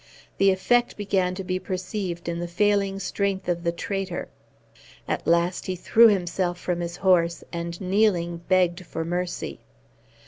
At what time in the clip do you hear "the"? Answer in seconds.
0.39-0.49, 2.39-2.47, 3.63-3.71